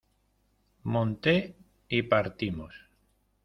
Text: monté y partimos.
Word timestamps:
monté 0.81 1.55
y 1.87 2.01
partimos. 2.01 2.73